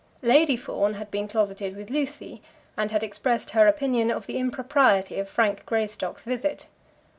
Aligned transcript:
Lady 0.23 0.57
Fawn 0.57 0.95
had 0.95 1.11
been 1.11 1.27
closeted 1.27 1.75
with 1.75 1.91
Lucy, 1.91 2.41
and 2.75 2.89
had 2.89 3.03
expressed 3.03 3.51
her 3.51 3.67
opinion 3.67 4.09
of 4.09 4.25
the 4.25 4.39
impropriety 4.39 5.19
of 5.19 5.29
Frank 5.29 5.63
Greystock's 5.67 6.25
visit. 6.25 6.65